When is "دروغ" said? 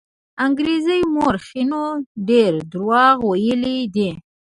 2.71-3.15